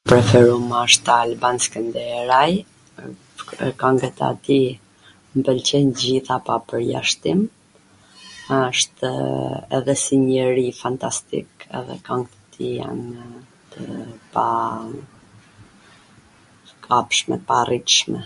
[0.00, 2.52] i preferum asht Alban Skwnderaj,
[3.82, 4.66] kangwt e atij
[5.32, 7.40] mw pwlqejn t gjitha pa pwrjashtim,
[8.60, 9.04] ashtw
[9.80, 11.50] edhe si njeri fantastik,
[11.82, 13.02] edhe kangt e tij jan
[13.70, 13.82] tw
[14.38, 18.20] pakapshme, tw paarritshme.